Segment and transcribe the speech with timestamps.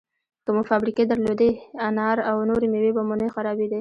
[0.43, 1.51] که مو فابریکې درلودی،
[1.87, 3.69] انار او نورې مېوې به مو نه خرابېدې!